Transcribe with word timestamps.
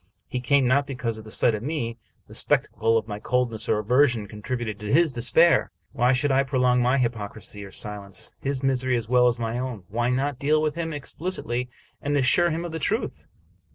He 0.27 0.39
came 0.39 0.65
not 0.65 0.87
because 0.87 1.21
the 1.21 1.29
sight 1.29 1.53
of 1.53 1.61
me, 1.61 1.95
the 2.25 2.33
spectacle 2.33 2.97
of 2.97 3.07
my 3.07 3.19
cold 3.19 3.51
ness 3.51 3.69
or 3.69 3.77
aversion, 3.77 4.25
contributed 4.27 4.79
to 4.79 4.91
his 4.91 5.13
despair. 5.13 5.69
Why 5.91 6.11
should 6.11 6.31
I 6.31 6.41
prolong, 6.41 6.81
by 6.81 6.97
hypocrisy 6.97 7.63
or 7.63 7.69
silence, 7.69 8.33
his 8.41 8.63
misery 8.63 8.97
as 8.97 9.07
well 9.07 9.27
as 9.27 9.37
my 9.37 9.59
own? 9.59 9.83
Why 9.89 10.09
not 10.09 10.39
deal 10.39 10.59
with 10.59 10.73
him 10.73 10.91
explicitly, 10.91 11.69
and 12.01 12.17
assure 12.17 12.49
him 12.49 12.65
of 12.65 12.71
the 12.71 12.79
truth? 12.79 13.27